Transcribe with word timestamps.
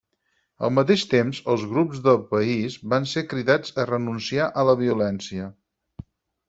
Al 0.67 0.71
mateix 0.77 1.03
temps, 1.11 1.41
els 1.55 1.65
grups 1.73 2.01
del 2.07 2.19
país 2.33 2.79
van 2.95 3.07
ser 3.15 3.25
cridats 3.35 3.77
a 3.83 3.87
renunciar 3.93 4.53
a 4.63 4.69
la 4.71 4.77
violència. 4.85 5.55